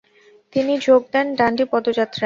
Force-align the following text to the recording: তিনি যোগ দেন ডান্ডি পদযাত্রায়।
তিনি 0.53 0.73
যোগ 0.85 1.01
দেন 1.13 1.27
ডান্ডি 1.39 1.63
পদযাত্রায়। 1.71 2.19